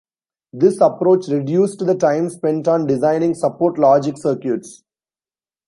[0.51, 4.81] This approach reduced the time spent on designing support logic circuits.